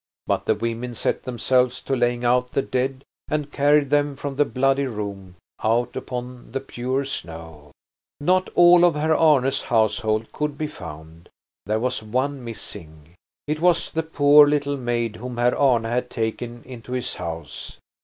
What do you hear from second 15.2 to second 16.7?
Herr Arne had taken